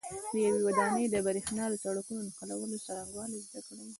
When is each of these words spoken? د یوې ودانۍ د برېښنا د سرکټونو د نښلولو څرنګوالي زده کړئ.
د 0.33 0.33
یوې 0.47 0.61
ودانۍ 0.67 1.05
د 1.09 1.15
برېښنا 1.27 1.63
د 1.69 1.75
سرکټونو 1.83 2.19
د 2.23 2.27
نښلولو 2.27 2.77
څرنګوالي 2.85 3.37
زده 3.45 3.59
کړئ. 3.67 3.87